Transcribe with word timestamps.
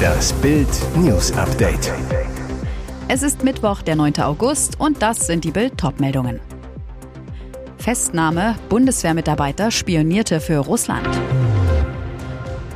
Das 0.00 0.32
Bild 0.34 0.68
News 0.96 1.32
Update. 1.32 1.92
Es 3.08 3.22
ist 3.22 3.44
Mittwoch, 3.44 3.82
der 3.82 3.96
9. 3.96 4.18
August 4.20 4.78
und 4.78 5.02
das 5.02 5.26
sind 5.26 5.44
die 5.44 5.50
Bild 5.50 5.76
Topmeldungen. 5.78 6.40
Festnahme: 7.78 8.56
Bundeswehrmitarbeiter 8.68 9.70
spionierte 9.70 10.40
für 10.40 10.58
Russland. 10.58 11.08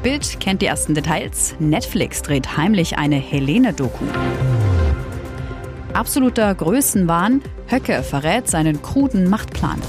Bild 0.03 0.39
kennt 0.41 0.61
die 0.61 0.67
ersten 0.67 0.95
Details. 0.95 1.55
Netflix 1.59 2.23
dreht 2.23 2.57
heimlich 2.57 2.99
eine 2.99 3.17
Helene-Doku. 3.17 4.05
Absoluter 5.93 6.55
Größenwahn. 6.55 7.43
Höcke 7.69 8.03
verrät 8.03 8.51
seinen 8.51 8.83
kruden 8.83 9.31
Machtplan. 9.31 9.81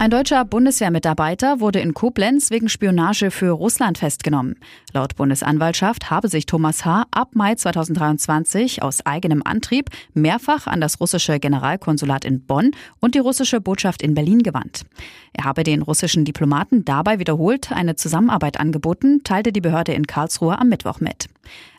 Ein 0.00 0.08
deutscher 0.08 0.46
Bundeswehrmitarbeiter 0.46 1.60
wurde 1.60 1.80
in 1.80 1.92
Koblenz 1.92 2.50
wegen 2.50 2.70
Spionage 2.70 3.30
für 3.30 3.50
Russland 3.50 3.98
festgenommen. 3.98 4.56
Laut 4.94 5.14
Bundesanwaltschaft 5.14 6.08
habe 6.08 6.28
sich 6.28 6.46
Thomas 6.46 6.86
H. 6.86 7.04
ab 7.10 7.34
Mai 7.34 7.54
2023 7.54 8.82
aus 8.82 9.04
eigenem 9.04 9.42
Antrieb 9.44 9.90
mehrfach 10.14 10.66
an 10.66 10.80
das 10.80 11.00
russische 11.00 11.38
Generalkonsulat 11.38 12.24
in 12.24 12.40
Bonn 12.46 12.70
und 13.00 13.14
die 13.14 13.18
russische 13.18 13.60
Botschaft 13.60 14.00
in 14.00 14.14
Berlin 14.14 14.38
gewandt. 14.38 14.86
Er 15.34 15.44
habe 15.44 15.64
den 15.64 15.82
russischen 15.82 16.24
Diplomaten 16.24 16.86
dabei 16.86 17.18
wiederholt 17.18 17.70
eine 17.70 17.94
Zusammenarbeit 17.94 18.58
angeboten, 18.58 19.22
teilte 19.22 19.52
die 19.52 19.60
Behörde 19.60 19.92
in 19.92 20.06
Karlsruhe 20.06 20.58
am 20.58 20.70
Mittwoch 20.70 21.00
mit. 21.00 21.26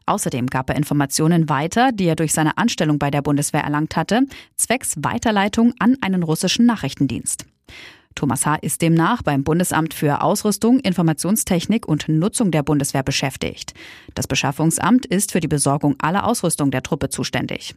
Außerdem 0.05 0.45
gab 0.45 0.69
er 0.69 0.75
Informationen 0.75 1.49
weiter, 1.49 1.91
die 1.91 2.05
er 2.05 2.15
durch 2.15 2.33
seine 2.33 2.59
Anstellung 2.59 2.99
bei 2.99 3.09
der 3.09 3.23
Bundeswehr 3.23 3.63
erlangt 3.63 3.95
hatte, 3.95 4.27
zwecks 4.57 4.93
Weiterleitung 4.99 5.73
an 5.79 5.97
einen 6.01 6.21
russischen 6.21 6.67
Nachrichtendienst. 6.67 7.47
Thomas 8.15 8.45
H. 8.45 8.55
ist 8.55 8.81
demnach 8.81 9.21
beim 9.21 9.43
Bundesamt 9.43 9.93
für 9.93 10.21
Ausrüstung, 10.21 10.79
Informationstechnik 10.79 11.87
und 11.87 12.07
Nutzung 12.09 12.51
der 12.51 12.63
Bundeswehr 12.63 13.03
beschäftigt. 13.03 13.73
Das 14.15 14.27
Beschaffungsamt 14.27 15.05
ist 15.05 15.31
für 15.31 15.39
die 15.39 15.47
Besorgung 15.47 15.95
aller 15.99 16.25
Ausrüstung 16.25 16.71
der 16.71 16.83
Truppe 16.83 17.09
zuständig. 17.09 17.75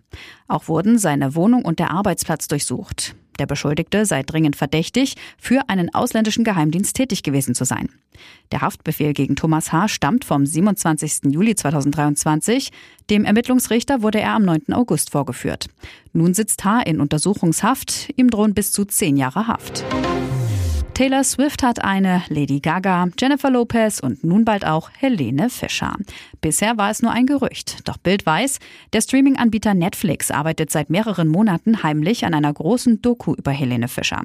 Auch 0.48 0.68
wurden 0.68 0.98
seine 0.98 1.34
Wohnung 1.34 1.64
und 1.64 1.78
der 1.78 1.90
Arbeitsplatz 1.90 2.48
durchsucht. 2.48 3.14
Der 3.38 3.46
Beschuldigte 3.46 4.06
sei 4.06 4.22
dringend 4.22 4.56
verdächtig, 4.56 5.16
für 5.38 5.68
einen 5.68 5.92
ausländischen 5.92 6.44
Geheimdienst 6.44 6.94
tätig 6.94 7.22
gewesen 7.22 7.54
zu 7.54 7.64
sein. 7.64 7.88
Der 8.52 8.60
Haftbefehl 8.60 9.12
gegen 9.12 9.34
Thomas 9.34 9.72
H. 9.72 9.88
stammt 9.88 10.24
vom 10.24 10.46
27. 10.46 11.32
Juli 11.32 11.56
2023. 11.56 12.70
Dem 13.10 13.24
Ermittlungsrichter 13.24 14.02
wurde 14.02 14.20
er 14.20 14.34
am 14.34 14.44
9. 14.44 14.72
August 14.72 15.10
vorgeführt. 15.10 15.66
Nun 16.12 16.34
sitzt 16.34 16.64
H. 16.64 16.82
in 16.82 17.00
Untersuchungshaft. 17.00 18.12
Ihm 18.16 18.30
drohen 18.30 18.54
bis 18.54 18.70
zu 18.70 18.84
zehn 18.84 19.16
Jahre 19.16 19.48
Haft. 19.48 19.84
Taylor 20.94 21.24
Swift 21.24 21.64
hat 21.64 21.82
eine, 21.82 22.22
Lady 22.28 22.60
Gaga, 22.60 23.08
Jennifer 23.18 23.50
Lopez 23.50 23.98
und 23.98 24.22
nun 24.22 24.44
bald 24.44 24.64
auch 24.64 24.90
Helene 24.96 25.50
Fischer. 25.50 25.96
Bisher 26.40 26.78
war 26.78 26.88
es 26.88 27.02
nur 27.02 27.10
ein 27.10 27.26
Gerücht. 27.26 27.88
Doch 27.88 27.96
Bild 27.96 28.24
weiß, 28.24 28.60
der 28.92 29.00
Streaming-Anbieter 29.00 29.74
Netflix 29.74 30.30
arbeitet 30.30 30.70
seit 30.70 30.90
mehreren 30.90 31.26
Monaten 31.26 31.82
heimlich 31.82 32.24
an 32.24 32.32
einer 32.32 32.52
großen 32.52 33.02
Doku 33.02 33.34
über 33.34 33.50
Helene 33.50 33.88
Fischer. 33.88 34.22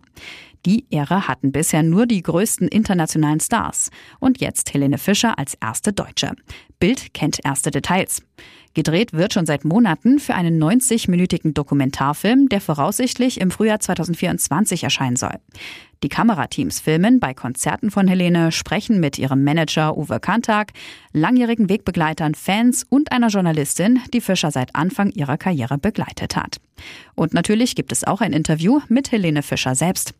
Die 0.67 0.85
Ehre 0.91 1.27
hatten 1.27 1.51
bisher 1.51 1.81
nur 1.81 2.05
die 2.05 2.21
größten 2.21 2.67
internationalen 2.67 3.39
Stars. 3.39 3.89
Und 4.19 4.39
jetzt 4.39 4.71
Helene 4.71 4.99
Fischer 4.99 5.39
als 5.39 5.55
erste 5.55 5.91
Deutsche. 5.91 6.35
Bild 6.79 7.15
kennt 7.15 7.39
erste 7.43 7.71
Details. 7.71 8.21
Gedreht 8.73 9.13
wird 9.13 9.33
schon 9.33 9.45
seit 9.45 9.65
Monaten 9.65 10.19
für 10.19 10.35
einen 10.35 10.61
90-minütigen 10.61 11.53
Dokumentarfilm, 11.53 12.49
der 12.49 12.61
voraussichtlich 12.61 13.41
im 13.41 13.49
Frühjahr 13.51 13.79
2024 13.79 14.83
erscheinen 14.83 15.15
soll. 15.15 15.35
Die 16.01 16.09
Kamerateams 16.09 16.79
filmen 16.79 17.19
bei 17.19 17.33
Konzerten 17.33 17.91
von 17.91 18.07
Helene, 18.07 18.53
sprechen 18.53 19.01
mit 19.01 19.19
ihrem 19.19 19.43
Manager 19.43 19.97
Uwe 19.97 20.21
Kantag, 20.21 20.71
langjährigen 21.11 21.67
Wegbegleitern, 21.67 22.35
Fans 22.35 22.85
und 22.87 23.11
einer 23.11 23.27
Journalistin, 23.27 23.99
die 24.13 24.21
Fischer 24.21 24.51
seit 24.51 24.75
Anfang 24.75 25.11
ihrer 25.11 25.37
Karriere 25.37 25.77
begleitet 25.77 26.37
hat. 26.37 26.61
Und 27.15 27.33
natürlich 27.33 27.75
gibt 27.75 27.91
es 27.91 28.05
auch 28.05 28.21
ein 28.21 28.31
Interview 28.31 28.79
mit 28.87 29.11
Helene 29.11 29.43
Fischer 29.43 29.75
selbst. 29.75 30.13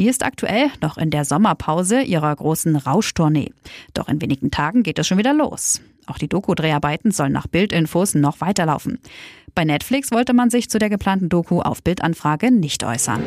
Die 0.00 0.08
ist 0.08 0.24
aktuell 0.24 0.70
noch 0.80 0.98
in 0.98 1.10
der 1.10 1.24
Sommerpause 1.24 2.00
ihrer 2.00 2.34
großen 2.34 2.74
Rauschtournee. 2.74 3.52
Doch 3.94 4.08
in 4.08 4.20
wenigen 4.20 4.50
Tagen 4.50 4.82
geht 4.82 4.98
es 4.98 5.06
schon 5.06 5.18
wieder 5.18 5.34
los. 5.34 5.80
Auch 6.10 6.18
die 6.18 6.28
Doku-Dreharbeiten 6.28 7.12
sollen 7.12 7.32
nach 7.32 7.46
Bildinfos 7.46 8.16
noch 8.16 8.40
weiterlaufen. 8.40 8.98
Bei 9.54 9.64
Netflix 9.64 10.10
wollte 10.10 10.34
man 10.34 10.50
sich 10.50 10.68
zu 10.68 10.80
der 10.80 10.90
geplanten 10.90 11.28
Doku 11.28 11.60
auf 11.60 11.84
Bildanfrage 11.84 12.50
nicht 12.50 12.82
äußern. 12.82 13.22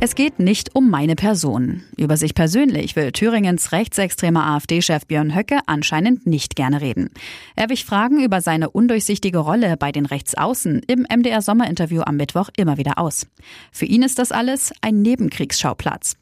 Es 0.00 0.14
geht 0.14 0.38
nicht 0.38 0.74
um 0.74 0.88
meine 0.88 1.14
Person. 1.14 1.82
Über 1.96 2.16
sich 2.16 2.34
persönlich 2.34 2.96
will 2.96 3.12
Thüringens 3.12 3.72
rechtsextremer 3.72 4.46
AfD-Chef 4.46 5.06
Björn 5.06 5.34
Höcke 5.34 5.58
anscheinend 5.66 6.26
nicht 6.26 6.56
gerne 6.56 6.80
reden. 6.80 7.10
Er 7.54 7.68
wich 7.68 7.84
Fragen 7.84 8.22
über 8.22 8.40
seine 8.40 8.70
undurchsichtige 8.70 9.38
Rolle 9.38 9.76
bei 9.76 9.92
den 9.92 10.06
Rechtsaußen 10.06 10.80
im 10.86 11.06
MDR-Sommerinterview 11.08 12.02
am 12.02 12.16
Mittwoch 12.16 12.48
immer 12.56 12.78
wieder 12.78 12.98
aus. 12.98 13.26
Für 13.72 13.84
ihn 13.84 14.02
ist 14.02 14.18
das 14.18 14.32
alles 14.32 14.72
ein 14.80 15.02
Nebenkriegsschauplatz. 15.02 16.16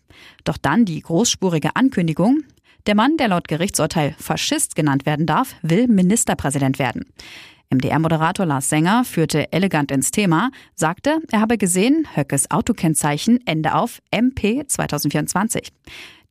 Doch 0.45 0.57
dann 0.57 0.85
die 0.85 1.01
großspurige 1.01 1.77
Ankündigung, 1.77 2.43
der 2.87 2.95
Mann, 2.95 3.17
der 3.17 3.29
laut 3.29 3.49
Gerichtsurteil 3.49 4.15
Faschist 4.19 4.75
genannt 4.75 5.07
werden 5.07 5.27
darf, 5.27 5.55
will 5.63 5.87
Ministerpräsident 5.89 6.79
werden. 6.79 7.07
MDR-Moderator 7.71 8.45
Lars 8.45 8.69
Sänger 8.69 9.05
führte 9.05 9.53
elegant 9.53 9.91
ins 9.91 10.11
Thema, 10.11 10.51
sagte, 10.75 11.19
er 11.31 11.41
habe 11.41 11.57
gesehen, 11.57 12.07
Höckes 12.15 12.51
Autokennzeichen 12.51 13.41
Ende 13.47 13.75
auf 13.75 14.01
MP 14.11 14.65
2024. 14.67 15.73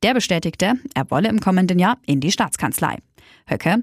Der 0.02 0.14
bestätigte, 0.14 0.74
er 0.94 1.10
wolle 1.10 1.28
im 1.28 1.40
kommenden 1.40 1.78
Jahr 1.78 1.98
in 2.06 2.20
die 2.20 2.32
Staatskanzlei. 2.32 2.98
Höcke, 3.48 3.82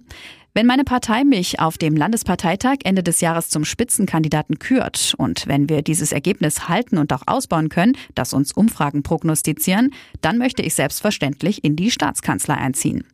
wenn 0.59 0.65
meine 0.65 0.83
Partei 0.83 1.23
mich 1.23 1.61
auf 1.61 1.77
dem 1.77 1.95
Landesparteitag 1.95 2.79
Ende 2.83 3.01
des 3.01 3.21
Jahres 3.21 3.47
zum 3.47 3.63
Spitzenkandidaten 3.63 4.59
kürt 4.59 5.15
und 5.17 5.47
wenn 5.47 5.69
wir 5.69 5.81
dieses 5.83 6.11
Ergebnis 6.11 6.67
halten 6.67 6.97
und 6.97 7.13
auch 7.13 7.23
ausbauen 7.27 7.69
können, 7.69 7.95
das 8.13 8.33
uns 8.33 8.51
Umfragen 8.51 9.01
prognostizieren, 9.01 9.93
dann 10.19 10.37
möchte 10.37 10.61
ich 10.61 10.75
selbstverständlich 10.75 11.63
in 11.63 11.77
die 11.77 11.91
Staatskanzlei 11.91 12.55
einziehen. 12.55 13.05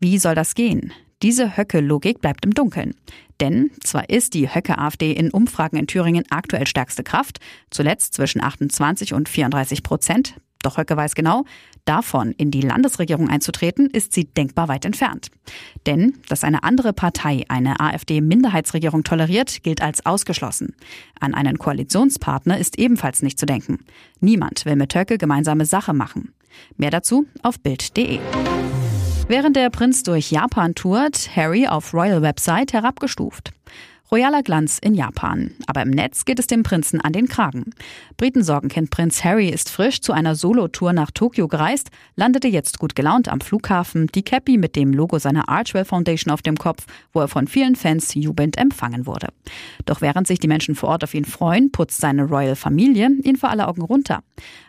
Wie 0.00 0.18
soll 0.18 0.34
das 0.34 0.56
gehen? 0.56 0.92
Diese 1.22 1.56
Höcke-Logik 1.56 2.20
bleibt 2.20 2.44
im 2.44 2.54
Dunkeln. 2.54 2.96
Denn 3.38 3.70
zwar 3.78 4.10
ist 4.10 4.34
die 4.34 4.52
Höcke-AfD 4.52 5.12
in 5.12 5.30
Umfragen 5.30 5.76
in 5.76 5.86
Thüringen 5.86 6.24
aktuell 6.30 6.66
stärkste 6.66 7.04
Kraft, 7.04 7.38
zuletzt 7.70 8.14
zwischen 8.14 8.42
28 8.42 9.14
und 9.14 9.28
34 9.28 9.84
Prozent, 9.84 10.34
doch 10.64 10.78
Höcke 10.78 10.96
weiß 10.96 11.14
genau, 11.14 11.44
davon 11.84 12.32
in 12.32 12.50
die 12.50 12.60
Landesregierung 12.60 13.28
einzutreten, 13.28 13.88
ist 13.90 14.12
sie 14.12 14.24
denkbar 14.24 14.68
weit 14.68 14.84
entfernt. 14.84 15.28
Denn, 15.86 16.14
dass 16.28 16.44
eine 16.44 16.64
andere 16.64 16.92
Partei 16.92 17.44
eine 17.48 17.80
AfD-Minderheitsregierung 17.80 19.04
toleriert, 19.04 19.62
gilt 19.62 19.82
als 19.82 20.06
ausgeschlossen. 20.06 20.74
An 21.20 21.34
einen 21.34 21.58
Koalitionspartner 21.58 22.58
ist 22.58 22.78
ebenfalls 22.78 23.22
nicht 23.22 23.38
zu 23.38 23.46
denken. 23.46 23.80
Niemand 24.20 24.64
will 24.64 24.76
mit 24.76 24.94
Höcke 24.94 25.18
gemeinsame 25.18 25.66
Sache 25.66 25.92
machen. 25.92 26.32
Mehr 26.76 26.90
dazu 26.90 27.26
auf 27.42 27.60
Bild.de. 27.60 28.20
Während 29.26 29.56
der 29.56 29.70
Prinz 29.70 30.02
durch 30.02 30.30
Japan 30.30 30.74
tourt, 30.74 31.34
Harry 31.34 31.66
auf 31.66 31.94
Royal 31.94 32.20
Website 32.20 32.74
herabgestuft. 32.74 33.52
Royaler 34.14 34.44
Glanz 34.44 34.78
in 34.78 34.94
Japan. 34.94 35.50
Aber 35.66 35.82
im 35.82 35.90
Netz 35.90 36.24
geht 36.24 36.38
es 36.38 36.46
dem 36.46 36.62
Prinzen 36.62 37.00
an 37.00 37.12
den 37.12 37.26
Kragen. 37.26 37.72
Britensorgenkind 38.16 38.90
Prinz 38.90 39.24
Harry 39.24 39.48
ist 39.48 39.68
frisch 39.68 40.02
zu 40.02 40.12
einer 40.12 40.36
Solo-Tour 40.36 40.92
nach 40.92 41.10
Tokio 41.10 41.48
gereist, 41.48 41.90
landete 42.14 42.46
jetzt 42.46 42.78
gut 42.78 42.94
gelaunt 42.94 43.28
am 43.28 43.40
Flughafen, 43.40 44.06
die 44.14 44.22
Cappy 44.22 44.56
mit 44.56 44.76
dem 44.76 44.92
Logo 44.92 45.18
seiner 45.18 45.48
Archwell 45.48 45.84
Foundation 45.84 46.32
auf 46.32 46.42
dem 46.42 46.56
Kopf, 46.56 46.86
wo 47.12 47.22
er 47.22 47.26
von 47.26 47.48
vielen 47.48 47.74
Fans 47.74 48.14
jubelnd 48.14 48.56
empfangen 48.56 49.04
wurde. 49.04 49.30
Doch 49.84 50.00
während 50.00 50.28
sich 50.28 50.38
die 50.38 50.46
Menschen 50.46 50.76
vor 50.76 50.90
Ort 50.90 51.02
auf 51.02 51.14
ihn 51.14 51.24
freuen, 51.24 51.72
putzt 51.72 52.00
seine 52.00 52.22
Royal 52.22 52.54
Familie 52.54 53.10
ihn 53.24 53.34
vor 53.34 53.50
aller 53.50 53.66
Augen 53.66 53.82
runter. 53.82 54.22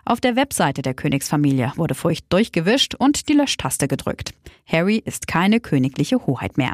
Auf 0.06 0.22
der 0.22 0.36
Webseite 0.36 0.82
der 0.82 0.96
Königsfamilie 0.96 1.72
wurde 1.76 1.94
Furcht 1.94 2.26
durchgewischt 2.34 2.96
und 2.96 3.30
die 3.30 3.34
Löschtaste 3.34 3.88
gedrückt. 3.88 4.34
Harry 4.66 4.98
ist 5.06 5.28
keine 5.28 5.60
königliche 5.60 6.26
Hoheit 6.26 6.58
mehr. 6.58 6.74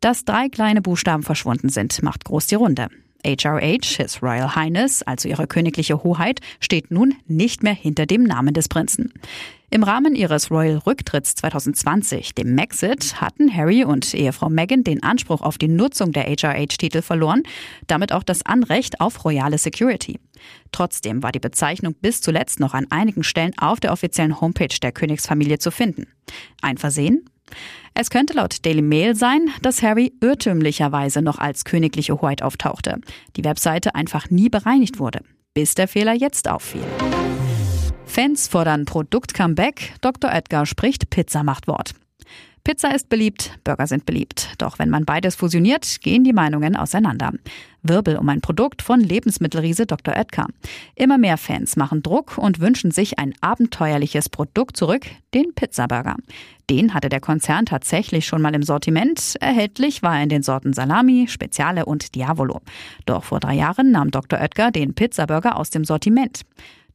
Dass 0.00 0.24
drei 0.24 0.48
kleine 0.48 0.80
Buchstaben 0.80 1.22
verschwunden 1.22 1.68
sind, 1.70 2.02
macht 2.02 2.24
groß 2.24 2.46
die 2.46 2.54
Runde. 2.54 2.88
HRH, 3.24 3.96
His 3.96 4.22
Royal 4.22 4.54
Highness, 4.54 5.02
also 5.02 5.28
ihre 5.28 5.48
königliche 5.48 6.04
Hoheit, 6.04 6.40
steht 6.60 6.92
nun 6.92 7.14
nicht 7.26 7.64
mehr 7.64 7.74
hinter 7.74 8.06
dem 8.06 8.22
Namen 8.22 8.54
des 8.54 8.68
Prinzen. 8.68 9.12
Im 9.70 9.82
Rahmen 9.82 10.14
ihres 10.14 10.50
Royal 10.50 10.78
Rücktritts 10.78 11.34
2020, 11.34 12.34
dem 12.34 12.54
Maxit, 12.54 13.20
hatten 13.20 13.54
Harry 13.54 13.84
und 13.84 14.14
Ehefrau 14.14 14.48
Meghan 14.48 14.84
den 14.84 15.02
Anspruch 15.02 15.42
auf 15.42 15.58
die 15.58 15.68
Nutzung 15.68 16.12
der 16.12 16.24
HRH-Titel 16.24 17.02
verloren, 17.02 17.42
damit 17.86 18.12
auch 18.12 18.22
das 18.22 18.46
Anrecht 18.46 19.00
auf 19.00 19.24
royale 19.24 19.58
Security. 19.58 20.20
Trotzdem 20.72 21.22
war 21.22 21.32
die 21.32 21.40
Bezeichnung 21.40 21.94
bis 22.00 22.22
zuletzt 22.22 22.60
noch 22.60 22.72
an 22.72 22.86
einigen 22.88 23.24
Stellen 23.24 23.58
auf 23.58 23.80
der 23.80 23.92
offiziellen 23.92 24.40
Homepage 24.40 24.78
der 24.80 24.92
Königsfamilie 24.92 25.58
zu 25.58 25.70
finden. 25.70 26.06
Ein 26.62 26.78
Versehen? 26.78 27.28
Es 27.94 28.10
könnte 28.10 28.34
laut 28.34 28.64
Daily 28.64 28.82
Mail 28.82 29.14
sein, 29.14 29.48
dass 29.62 29.82
Harry 29.82 30.12
irrtümlicherweise 30.20 31.22
noch 31.22 31.38
als 31.38 31.64
königliche 31.64 32.20
Hoheit 32.20 32.42
auftauchte, 32.42 33.00
die 33.36 33.44
Webseite 33.44 33.94
einfach 33.94 34.30
nie 34.30 34.48
bereinigt 34.48 34.98
wurde, 34.98 35.20
bis 35.54 35.74
der 35.74 35.88
Fehler 35.88 36.12
jetzt 36.12 36.48
auffiel. 36.48 36.84
Fans 38.04 38.48
fordern 38.48 38.84
Produkt-Comeback. 38.84 39.94
Dr. 40.00 40.32
Edgar 40.32 40.66
spricht 40.66 41.10
Pizza-Machtwort. 41.10 41.94
Pizza 42.64 42.94
ist 42.94 43.08
beliebt, 43.08 43.58
Burger 43.64 43.86
sind 43.86 44.04
beliebt. 44.04 44.54
Doch 44.58 44.78
wenn 44.78 44.90
man 44.90 45.04
beides 45.04 45.34
fusioniert, 45.34 46.00
gehen 46.00 46.24
die 46.24 46.32
Meinungen 46.32 46.76
auseinander. 46.76 47.32
Wirbel 47.82 48.16
um 48.16 48.28
ein 48.28 48.40
Produkt 48.40 48.82
von 48.82 49.00
Lebensmittelriese 49.00 49.86
Dr. 49.86 50.14
Oetker. 50.14 50.46
Immer 50.94 51.16
mehr 51.16 51.38
Fans 51.38 51.76
machen 51.76 52.02
Druck 52.02 52.36
und 52.36 52.60
wünschen 52.60 52.90
sich 52.90 53.18
ein 53.18 53.34
abenteuerliches 53.40 54.28
Produkt 54.28 54.76
zurück, 54.76 55.06
den 55.34 55.54
Pizzaburger. 55.54 56.16
Den 56.68 56.92
hatte 56.92 57.08
der 57.08 57.20
Konzern 57.20 57.64
tatsächlich 57.64 58.26
schon 58.26 58.42
mal 58.42 58.54
im 58.54 58.62
Sortiment. 58.62 59.36
Erhältlich 59.40 60.02
war 60.02 60.16
er 60.16 60.24
in 60.24 60.28
den 60.28 60.42
Sorten 60.42 60.74
Salami, 60.74 61.26
Speziale 61.28 61.86
und 61.86 62.14
Diavolo. 62.14 62.60
Doch 63.06 63.24
vor 63.24 63.40
drei 63.40 63.54
Jahren 63.54 63.90
nahm 63.92 64.10
Dr. 64.10 64.38
Oetker 64.40 64.70
den 64.70 64.94
Pizzaburger 64.94 65.56
aus 65.56 65.70
dem 65.70 65.84
Sortiment. 65.84 66.42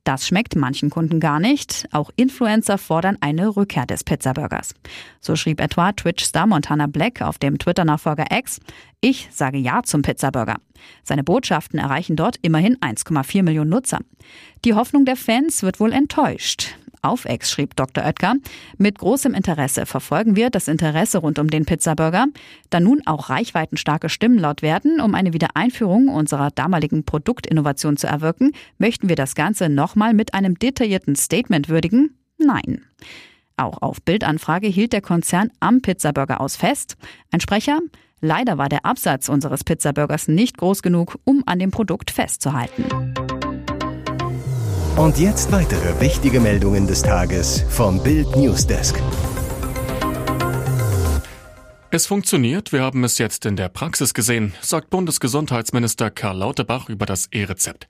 Das 0.03 0.27
schmeckt 0.27 0.55
manchen 0.57 0.89
Kunden 0.89 1.21
gar 1.21 1.39
nicht. 1.39 1.87
Auch 1.91 2.11
Influencer 2.17 2.77
fordern 2.77 3.17
eine 3.21 3.55
Rückkehr 3.55 3.85
des 3.85 4.03
Pizzaburgers. 4.03 4.75
So 5.21 5.37
schrieb 5.37 5.61
etwa 5.61 5.93
Twitch-Star 5.93 6.45
Montana 6.45 6.87
Black 6.87 7.21
auf 7.21 7.37
dem 7.37 7.57
Twitter-Nachfolger 7.57 8.25
X, 8.29 8.59
ich 8.99 9.29
sage 9.31 9.57
Ja 9.57 9.83
zum 9.83 10.01
Pizzaburger. 10.01 10.57
Seine 11.03 11.23
Botschaften 11.23 11.79
erreichen 11.79 12.17
dort 12.17 12.37
immerhin 12.41 12.77
1,4 12.77 13.43
Millionen 13.43 13.69
Nutzer. 13.69 13.99
Die 14.65 14.73
Hoffnung 14.73 15.05
der 15.05 15.15
Fans 15.15 15.63
wird 15.63 15.79
wohl 15.79 15.93
enttäuscht. 15.93 16.75
Auf 17.05 17.25
Ex 17.25 17.51
schrieb 17.51 17.75
Dr. 17.75 18.05
Oetker, 18.05 18.35
mit 18.77 18.97
großem 18.97 19.33
Interesse 19.33 19.85
verfolgen 19.85 20.37
wir 20.37 20.49
das 20.49 20.69
Interesse 20.69 21.17
rund 21.17 21.37
um 21.37 21.49
den 21.49 21.65
Pizzaburger. 21.65 22.27
Da 22.69 22.79
nun 22.79 23.01
auch 23.05 23.29
reichweitenstarke 23.29 24.07
Stimmen 24.07 24.39
laut 24.39 24.61
werden, 24.61 25.01
um 25.01 25.13
eine 25.13 25.33
Wiedereinführung 25.33 26.07
unserer 26.07 26.49
damaligen 26.51 27.03
Produktinnovation 27.03 27.97
zu 27.97 28.07
erwirken, 28.07 28.53
möchten 28.77 29.09
wir 29.09 29.17
das 29.17 29.35
Ganze 29.35 29.67
nochmal 29.67 30.13
mit 30.13 30.33
einem 30.33 30.57
detaillierten 30.57 31.17
Statement 31.17 31.67
würdigen? 31.67 32.17
Nein. 32.37 32.85
Auch 33.57 33.81
auf 33.81 34.01
Bildanfrage 34.01 34.67
hielt 34.67 34.93
der 34.93 35.01
Konzern 35.01 35.51
am 35.59 35.81
Pizzaburger 35.81 36.39
aus 36.39 36.55
fest. 36.55 36.95
Ein 37.31 37.41
Sprecher, 37.41 37.79
Leider 38.25 38.57
war 38.57 38.69
der 38.69 38.85
Absatz 38.85 39.27
unseres 39.27 39.65
Pizzaburgers 39.65 40.29
nicht 40.29 40.57
groß 40.57 40.81
genug, 40.81 41.19
um 41.25 41.43
an 41.45 41.59
dem 41.59 41.71
Produkt 41.71 42.09
festzuhalten. 42.09 42.85
Und 44.95 45.17
jetzt 45.17 45.51
weitere 45.51 45.99
wichtige 45.99 46.39
Meldungen 46.39 46.85
des 46.85 47.01
Tages 47.01 47.65
vom 47.67 48.01
Bild 48.03 48.35
Newsdesk. 48.35 49.01
Es 51.89 52.05
funktioniert, 52.05 52.71
wir 52.71 52.83
haben 52.83 53.03
es 53.03 53.17
jetzt 53.17 53.47
in 53.47 53.55
der 53.55 53.69
Praxis 53.69 54.13
gesehen, 54.13 54.53
sagt 54.61 54.91
Bundesgesundheitsminister 54.91 56.11
Karl 56.11 56.37
Lauterbach 56.37 56.89
über 56.89 57.07
das 57.07 57.27
E-Rezept. 57.31 57.87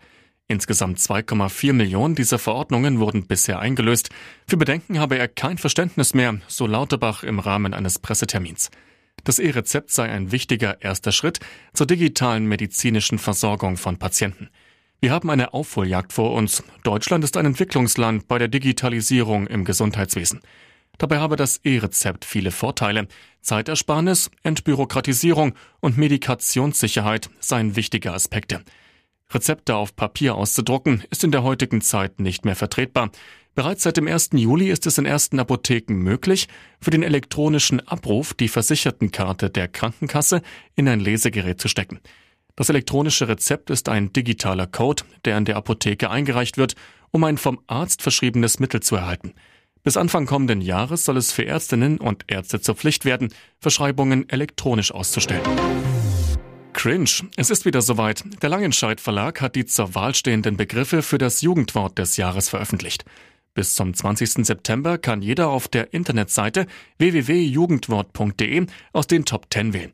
Insgesamt 0.48 0.98
2,4 0.98 1.74
Millionen 1.74 2.16
dieser 2.16 2.40
Verordnungen 2.40 3.02
wurden 3.02 3.28
bisher 3.28 3.60
eingelöst. 3.60 4.10
Für 4.48 4.56
Bedenken 4.56 4.98
habe 5.00 5.18
er 5.18 5.28
kein 5.28 5.58
Verständnis 5.58 6.14
mehr, 6.14 6.40
so 6.48 6.68
Lauterbach 6.68 7.24
im 7.24 7.40
Rahmen 7.40 7.74
eines 7.74 8.00
Pressetermins. 8.00 8.72
Das 9.26 9.40
E-Rezept 9.40 9.92
sei 9.92 10.10
ein 10.10 10.32
wichtiger 10.32 10.82
erster 10.82 11.12
Schritt 11.12 11.42
zur 11.74 11.86
digitalen 11.86 12.46
medizinischen 12.46 13.20
Versorgung 13.20 13.76
von 13.76 13.98
Patienten. 13.98 14.50
Wir 15.04 15.12
haben 15.12 15.30
eine 15.30 15.54
Aufholjagd 15.54 16.14
vor 16.14 16.32
uns. 16.32 16.64
Deutschland 16.86 17.26
ist 17.26 17.36
ein 17.36 17.46
Entwicklungsland 17.46 18.30
bei 18.30 18.38
der 18.38 18.48
Digitalisierung 18.48 19.48
im 19.48 19.66
Gesundheitswesen. 19.66 20.40
Dabei 20.98 21.18
habe 21.18 21.36
das 21.36 21.58
E-Rezept 21.58 22.24
viele 22.24 22.52
Vorteile. 22.52 23.10
Zeitersparnis, 23.42 24.32
Entbürokratisierung 24.44 25.56
und 25.82 25.98
Medikationssicherheit 25.98 27.30
seien 27.42 27.76
wichtige 27.76 28.14
Aspekte. 28.14 28.62
Rezepte 29.30 29.76
auf 29.76 29.94
Papier 29.98 30.36
auszudrucken 30.36 31.04
ist 31.10 31.26
in 31.26 31.34
der 31.34 31.44
heutigen 31.44 31.82
Zeit 31.82 32.22
nicht 32.22 32.46
mehr 32.46 32.56
vertretbar. 32.56 33.12
Bereits 33.56 33.84
seit 33.84 33.98
dem 33.98 34.08
1. 34.08 34.30
Juli 34.32 34.70
ist 34.70 34.88
es 34.88 34.98
in 34.98 35.06
ersten 35.06 35.38
Apotheken 35.38 35.96
möglich, 35.96 36.48
für 36.80 36.92
den 36.92 37.04
elektronischen 37.04 37.86
Abruf 37.86 38.34
die 38.34 38.48
Versichertenkarte 38.48 39.50
der 39.50 39.68
Krankenkasse 39.68 40.42
in 40.76 40.88
ein 40.88 41.02
Lesegerät 41.02 41.60
zu 41.60 41.68
stecken. 41.68 42.00
Das 42.56 42.70
elektronische 42.70 43.28
Rezept 43.28 43.72
ist 43.72 43.90
ein 43.90 44.14
digitaler 44.14 44.68
Code, 44.68 45.04
der 45.26 45.38
in 45.38 45.46
der 45.46 45.58
Apotheke 45.58 46.12
eingereicht 46.12 46.58
wird, 46.58 46.76
um 47.10 47.24
ein 47.24 47.38
vom 47.38 47.60
Arzt 47.66 48.04
verschriebenes 48.04 48.60
Mittel 48.60 48.82
zu 48.82 48.96
erhalten. 48.96 49.34
Bis 49.82 49.98
Anfang 49.98 50.28
kommenden 50.28 50.62
Jahres 50.62 51.04
soll 51.04 51.18
es 51.18 51.32
für 51.32 51.46
Ärztinnen 51.46 51.98
und 51.98 52.26
Ärzte 52.28 52.62
zur 52.62 52.76
Pflicht 52.76 53.06
werden, 53.06 53.34
Verschreibungen 53.60 54.30
elektronisch 54.30 54.92
auszustellen. 54.92 55.44
Cringe. 56.74 57.10
Es 57.38 57.50
ist 57.50 57.66
wieder 57.66 57.82
soweit. 57.82 58.24
Der 58.42 58.50
Langenscheidt 58.50 59.02
Verlag 59.02 59.42
hat 59.42 59.56
die 59.56 59.66
zur 59.66 59.96
Wahl 59.96 60.14
stehenden 60.14 60.56
Begriffe 60.56 61.02
für 61.02 61.18
das 61.18 61.42
Jugendwort 61.42 61.98
des 61.98 62.18
Jahres 62.18 62.50
veröffentlicht. 62.50 63.04
Bis 63.56 63.76
zum 63.76 63.94
20. 63.94 64.46
September 64.46 64.98
kann 64.98 65.22
jeder 65.22 65.50
auf 65.50 65.68
der 65.68 65.94
Internetseite 65.94 66.68
www.jugendwort.de 66.98 68.66
aus 68.94 69.08
den 69.08 69.26
Top 69.26 69.48
10 69.52 69.74
wählen. 69.74 69.92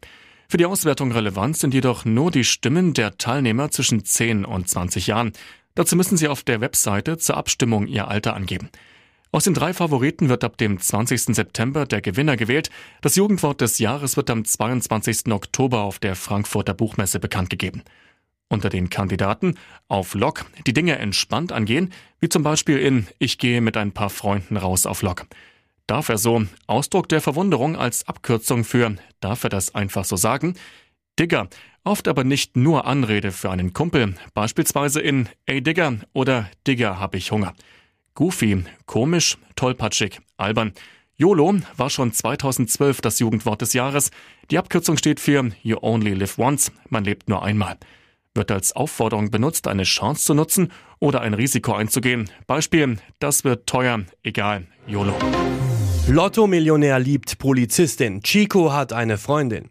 Für 0.51 0.57
die 0.57 0.65
Auswertung 0.65 1.11
relevant 1.11 1.57
sind 1.57 1.75
jedoch 1.75 2.05
nur 2.05 2.31
die 2.31 2.43
Stimmen 2.43 2.95
der 2.95 3.19
Teilnehmer 3.19 3.69
zwischen 3.69 4.03
10 4.03 4.45
und 4.45 4.67
20 4.67 5.05
Jahren. 5.05 5.31
Dazu 5.75 5.95
müssen 5.95 6.17
sie 6.17 6.27
auf 6.27 6.41
der 6.41 6.59
Webseite 6.59 7.19
zur 7.19 7.37
Abstimmung 7.37 7.85
ihr 7.85 8.07
Alter 8.07 8.33
angeben. 8.33 8.69
Aus 9.31 9.43
den 9.43 9.53
drei 9.53 9.75
Favoriten 9.75 10.27
wird 10.27 10.43
ab 10.43 10.57
dem 10.57 10.79
20. 10.79 11.35
September 11.35 11.85
der 11.85 12.01
Gewinner 12.01 12.35
gewählt. 12.35 12.71
Das 13.01 13.15
Jugendwort 13.15 13.61
des 13.61 13.77
Jahres 13.77 14.17
wird 14.17 14.31
am 14.31 14.43
22. 14.43 15.31
Oktober 15.31 15.81
auf 15.81 15.99
der 15.99 16.15
Frankfurter 16.15 16.73
Buchmesse 16.73 17.19
bekannt 17.19 17.51
gegeben. 17.51 17.83
Unter 18.47 18.69
den 18.69 18.89
Kandidaten 18.89 19.53
auf 19.87 20.15
Lok 20.15 20.47
die 20.65 20.73
Dinge 20.73 20.97
entspannt 20.97 21.51
angehen, 21.51 21.93
wie 22.21 22.29
zum 22.29 22.41
Beispiel 22.41 22.79
in 22.79 23.05
Ich 23.19 23.37
gehe 23.37 23.61
mit 23.61 23.77
ein 23.77 23.91
paar 23.91 24.09
Freunden 24.09 24.57
raus 24.57 24.87
auf 24.87 25.03
Lok. 25.03 25.27
Darf 25.89 26.09
er 26.09 26.19
so 26.19 26.43
Ausdruck 26.67 27.09
der 27.09 27.19
Verwunderung 27.19 27.75
als 27.75 28.07
Abkürzung 28.07 28.63
für 28.63 28.95
Darf 29.21 29.43
er 29.43 29.49
das 29.49 29.73
einfach 29.73 30.05
so 30.05 30.17
sagen? 30.17 30.53
Digger, 31.17 31.49
oft 31.83 32.07
aber 32.07 32.23
nicht 32.23 32.55
nur 32.55 32.85
Anrede 32.85 33.31
für 33.31 33.49
einen 33.49 33.73
Kumpel, 33.73 34.13
beispielsweise 34.35 35.01
in 35.01 35.27
Ey 35.47 35.63
Digger 35.63 35.95
oder 36.13 36.47
Digger 36.67 36.99
hab 36.99 37.15
ich 37.15 37.31
Hunger. 37.31 37.55
Goofy, 38.13 38.65
komisch, 38.85 39.39
tollpatschig, 39.55 40.19
albern. 40.37 40.73
YOLO 41.15 41.55
war 41.75 41.89
schon 41.89 42.13
2012 42.13 43.01
das 43.01 43.17
Jugendwort 43.17 43.63
des 43.63 43.73
Jahres. 43.73 44.11
Die 44.51 44.59
Abkürzung 44.59 44.95
steht 44.95 45.19
für 45.19 45.49
You 45.63 45.77
Only 45.81 46.13
Live 46.13 46.37
Once, 46.37 46.71
man 46.89 47.03
lebt 47.03 47.29
nur 47.29 47.41
einmal. 47.41 47.77
Wird 48.35 48.51
als 48.51 48.75
Aufforderung 48.75 49.31
benutzt, 49.31 49.67
eine 49.67 49.85
Chance 49.85 50.23
zu 50.23 50.33
nutzen 50.35 50.71
oder 50.99 51.21
ein 51.21 51.33
Risiko 51.33 51.73
einzugehen. 51.73 52.29
Beispiel, 52.45 52.97
das 53.17 53.43
wird 53.43 53.65
teuer, 53.65 54.05
egal, 54.21 54.67
YOLO. 54.85 55.17
Lotto-Millionär 56.11 56.97
liebt 56.97 57.37
Polizistin. 57.37 58.23
Chico 58.23 58.73
hat 58.73 58.93
eine 58.93 59.19
Freundin. 59.19 59.69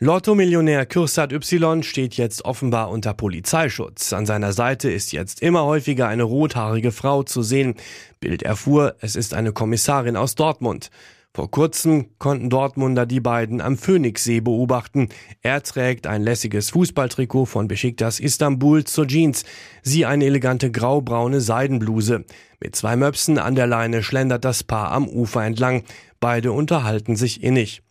Lotto-Millionär 0.00 0.84
Kürsat 0.84 1.32
Y 1.32 1.82
steht 1.82 2.18
jetzt 2.18 2.44
offenbar 2.44 2.90
unter 2.90 3.14
Polizeischutz. 3.14 4.12
An 4.12 4.26
seiner 4.26 4.52
Seite 4.52 4.90
ist 4.90 5.12
jetzt 5.12 5.40
immer 5.40 5.64
häufiger 5.64 6.06
eine 6.06 6.24
rothaarige 6.24 6.92
Frau 6.92 7.22
zu 7.22 7.42
sehen. 7.42 7.74
Bild 8.20 8.42
erfuhr, 8.42 8.96
es 9.00 9.16
ist 9.16 9.32
eine 9.32 9.52
Kommissarin 9.52 10.18
aus 10.18 10.34
Dortmund. 10.34 10.90
Vor 11.34 11.50
kurzem 11.50 12.06
konnten 12.18 12.50
Dortmunder 12.50 13.06
die 13.06 13.20
beiden 13.20 13.60
am 13.60 13.76
Phoenixsee 13.76 14.40
beobachten. 14.40 15.08
Er 15.40 15.62
trägt 15.62 16.06
ein 16.06 16.22
lässiges 16.22 16.70
Fußballtrikot 16.70 17.46
von 17.46 17.68
Besiktas 17.68 18.18
Istanbul 18.18 18.84
zur 18.84 19.06
Jeans, 19.06 19.44
sie 19.82 20.04
eine 20.04 20.24
elegante 20.24 20.70
graubraune 20.70 21.40
Seidenbluse. 21.40 22.24
Mit 22.60 22.74
zwei 22.74 22.96
Möpsen 22.96 23.38
an 23.38 23.54
der 23.54 23.66
Leine 23.66 24.02
schlendert 24.02 24.44
das 24.44 24.64
Paar 24.64 24.90
am 24.90 25.06
Ufer 25.06 25.44
entlang. 25.44 25.84
Beide 26.18 26.50
unterhalten 26.50 27.14
sich 27.14 27.42
innig. 27.42 27.82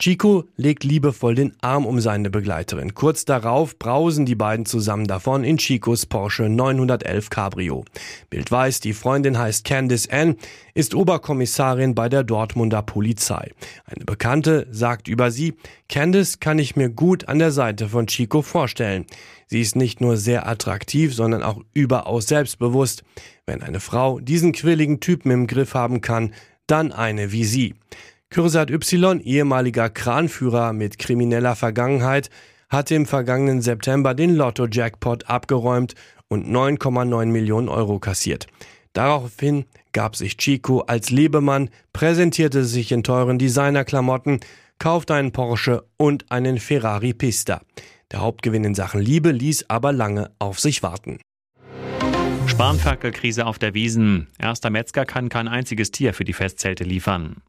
Chico 0.00 0.44
legt 0.56 0.82
liebevoll 0.82 1.34
den 1.34 1.52
Arm 1.60 1.84
um 1.84 2.00
seine 2.00 2.30
Begleiterin. 2.30 2.94
Kurz 2.94 3.26
darauf 3.26 3.78
brausen 3.78 4.24
die 4.24 4.34
beiden 4.34 4.64
zusammen 4.64 5.06
davon 5.06 5.44
in 5.44 5.58
Chicos 5.58 6.06
Porsche 6.06 6.48
911 6.48 7.28
Cabrio. 7.28 7.84
Bild 8.30 8.50
weiß, 8.50 8.80
die 8.80 8.94
Freundin 8.94 9.38
heißt 9.38 9.62
Candice 9.66 10.08
Ann, 10.10 10.36
ist 10.72 10.94
Oberkommissarin 10.94 11.94
bei 11.94 12.08
der 12.08 12.24
Dortmunder 12.24 12.80
Polizei. 12.80 13.50
Eine 13.84 14.06
Bekannte 14.06 14.66
sagt 14.70 15.06
über 15.06 15.30
sie, 15.30 15.52
Candice 15.90 16.40
kann 16.40 16.58
ich 16.58 16.76
mir 16.76 16.88
gut 16.88 17.28
an 17.28 17.38
der 17.38 17.50
Seite 17.50 17.90
von 17.90 18.06
Chico 18.06 18.40
vorstellen. 18.40 19.04
Sie 19.48 19.60
ist 19.60 19.76
nicht 19.76 20.00
nur 20.00 20.16
sehr 20.16 20.48
attraktiv, 20.48 21.14
sondern 21.14 21.42
auch 21.42 21.60
überaus 21.74 22.26
selbstbewusst. 22.26 23.04
Wenn 23.44 23.62
eine 23.62 23.80
Frau 23.80 24.18
diesen 24.18 24.52
quirligen 24.52 25.00
Typen 25.00 25.30
im 25.30 25.46
Griff 25.46 25.74
haben 25.74 26.00
kann, 26.00 26.32
dann 26.66 26.90
eine 26.90 27.32
wie 27.32 27.44
sie. 27.44 27.74
Kürsat 28.32 28.70
Y, 28.70 29.20
ehemaliger 29.24 29.90
Kranführer 29.90 30.72
mit 30.72 31.00
krimineller 31.00 31.56
Vergangenheit, 31.56 32.30
hatte 32.68 32.94
im 32.94 33.04
vergangenen 33.04 33.60
September 33.60 34.14
den 34.14 34.36
Lotto-Jackpot 34.36 35.28
abgeräumt 35.28 35.96
und 36.28 36.46
9,9 36.46 37.26
Millionen 37.26 37.68
Euro 37.68 37.98
kassiert. 37.98 38.46
Daraufhin 38.92 39.64
gab 39.92 40.14
sich 40.14 40.36
Chico 40.36 40.82
als 40.82 41.10
Lebemann, 41.10 41.70
präsentierte 41.92 42.64
sich 42.64 42.92
in 42.92 43.02
teuren 43.02 43.38
Designerklamotten, 43.38 44.38
kaufte 44.78 45.14
einen 45.14 45.32
Porsche 45.32 45.84
und 45.96 46.30
einen 46.30 46.60
Ferrari 46.60 47.12
Pista. 47.12 47.62
Der 48.12 48.20
Hauptgewinn 48.20 48.62
in 48.62 48.76
Sachen 48.76 49.00
Liebe 49.00 49.32
ließ 49.32 49.66
aber 49.68 49.92
lange 49.92 50.30
auf 50.38 50.60
sich 50.60 50.84
warten. 50.84 51.18
Spanferkelkrise 52.46 53.46
auf 53.46 53.58
der 53.58 53.74
Wiesen. 53.74 54.28
Erster 54.38 54.70
Metzger 54.70 55.04
kann 55.04 55.28
kein 55.28 55.48
einziges 55.48 55.90
Tier 55.90 56.14
für 56.14 56.24
die 56.24 56.32
Festzelte 56.32 56.84
liefern. 56.84 57.42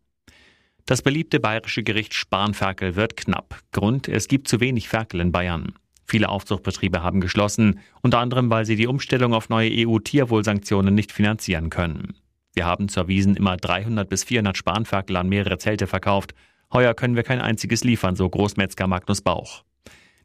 Das 0.86 1.02
beliebte 1.02 1.40
bayerische 1.40 1.84
Gericht 1.84 2.14
Spanferkel 2.14 2.96
wird 2.96 3.16
knapp. 3.18 3.60
Grund, 3.72 4.08
es 4.08 4.28
gibt 4.28 4.48
zu 4.48 4.60
wenig 4.60 4.90
Ferkel 4.90 5.22
in 5.22 5.32
Bayern. 5.32 5.74
Viele 6.06 6.30
Aufzuchtbetriebe 6.30 7.04
haben 7.04 7.22
geschlossen, 7.22 7.80
unter 8.02 8.20
anderem, 8.20 8.50
weil 8.50 8.66
sie 8.66 8.76
die 8.76 8.88
Umstellung 8.88 9.34
auf 9.34 9.48
neue 9.48 9.72
EU-Tierwohlsanktionen 9.88 10.94
nicht 10.94 11.12
finanzieren 11.12 11.70
können. 11.70 12.16
Wir 12.54 12.66
haben 12.66 12.90
zur 12.90 13.08
Wiesen 13.08 13.36
immer 13.36 13.56
300 13.56 14.10
bis 14.10 14.26
400 14.26 14.58
Spanferkel 14.58 15.16
an 15.16 15.30
mehrere 15.30 15.58
Zelte 15.58 15.88
verkauft. 15.88 16.34
Heuer 16.74 16.94
können 16.94 17.16
wir 17.16 17.24
kein 17.24 17.40
einziges 17.40 17.84
liefern, 17.84 18.18
so 18.18 18.30
Großmetzger 18.30 18.88
Magnus 18.88 19.22
Bauch. 19.22 19.64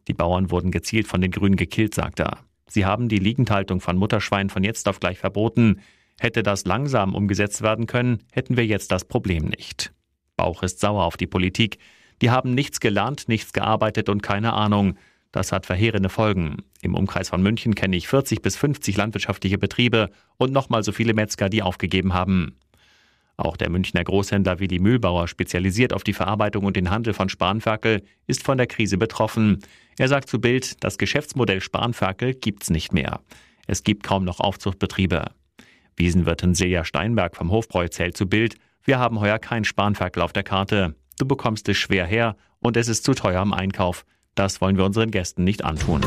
Die 0.08 0.14
Bauern 0.14 0.50
wurden 0.50 0.70
gezielt 0.70 1.06
von 1.06 1.20
den 1.20 1.30
Grünen 1.30 1.56
gekillt, 1.56 1.94
sagt 1.94 2.20
er. 2.20 2.38
Sie 2.68 2.84
haben 2.84 3.08
die 3.08 3.18
Liegendhaltung 3.18 3.80
von 3.80 3.96
Mutterschweinen 3.96 4.50
von 4.50 4.64
jetzt 4.64 4.88
auf 4.88 4.98
gleich 4.98 5.18
verboten. 5.18 5.80
Hätte 6.18 6.42
das 6.42 6.64
langsam 6.64 7.14
umgesetzt 7.14 7.62
werden 7.62 7.86
können, 7.86 8.24
hätten 8.32 8.56
wir 8.56 8.66
jetzt 8.66 8.90
das 8.90 9.04
Problem 9.04 9.44
nicht. 9.44 9.92
Bauch 10.36 10.62
ist 10.62 10.80
sauer 10.80 11.04
auf 11.04 11.16
die 11.16 11.26
Politik. 11.26 11.78
Die 12.22 12.30
haben 12.30 12.54
nichts 12.54 12.80
gelernt, 12.80 13.28
nichts 13.28 13.52
gearbeitet 13.52 14.08
und 14.08 14.22
keine 14.22 14.52
Ahnung. 14.52 14.96
Das 15.32 15.52
hat 15.52 15.66
verheerende 15.66 16.08
Folgen. 16.08 16.58
Im 16.80 16.94
Umkreis 16.94 17.28
von 17.28 17.42
München 17.42 17.74
kenne 17.74 17.96
ich 17.96 18.08
40 18.08 18.40
bis 18.40 18.56
50 18.56 18.96
landwirtschaftliche 18.96 19.58
Betriebe 19.58 20.10
und 20.38 20.52
nochmal 20.52 20.82
so 20.82 20.92
viele 20.92 21.14
Metzger, 21.14 21.48
die 21.48 21.62
aufgegeben 21.62 22.14
haben. 22.14 22.56
Auch 23.36 23.58
der 23.58 23.68
Münchner 23.68 24.02
Großhändler 24.02 24.60
Willi 24.60 24.78
Mühlbauer, 24.78 25.28
spezialisiert 25.28 25.92
auf 25.92 26.04
die 26.04 26.14
Verarbeitung 26.14 26.64
und 26.64 26.74
den 26.74 26.90
Handel 26.90 27.12
von 27.12 27.28
Spanferkel, 27.28 28.02
ist 28.26 28.42
von 28.42 28.56
der 28.56 28.66
Krise 28.66 28.96
betroffen. 28.96 29.60
Er 29.98 30.08
sagt 30.08 30.30
zu 30.30 30.40
Bild, 30.40 30.82
das 30.82 30.96
Geschäftsmodell 30.96 31.60
Spanferkel 31.60 32.32
gibt's 32.32 32.70
nicht 32.70 32.94
mehr. 32.94 33.20
Es 33.66 33.82
gibt 33.84 34.04
kaum 34.04 34.24
noch 34.24 34.40
Aufzuchtbetriebe. 34.40 35.26
Wiesenwirtin 35.96 36.54
Silja 36.54 36.84
Steinberg 36.84 37.36
vom 37.36 37.50
Hofbräu 37.50 37.88
zählt 37.88 38.16
zu 38.16 38.26
Bild, 38.26 38.56
wir 38.86 39.00
haben 39.00 39.20
heuer 39.20 39.40
kein 39.40 39.64
Spanferkel 39.64 40.22
auf 40.22 40.32
der 40.32 40.44
Karte. 40.44 40.94
Du 41.18 41.26
bekommst 41.26 41.68
es 41.68 41.76
schwer 41.76 42.06
her 42.06 42.36
und 42.60 42.76
es 42.76 42.86
ist 42.86 43.04
zu 43.04 43.14
teuer 43.14 43.42
im 43.42 43.52
Einkauf. 43.52 44.06
Das 44.36 44.60
wollen 44.60 44.76
wir 44.76 44.84
unseren 44.84 45.10
Gästen 45.10 45.42
nicht 45.42 45.64
antun. 45.64 46.02